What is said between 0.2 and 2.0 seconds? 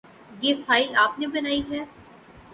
یہ فائل آپ نے بنائی ہے؟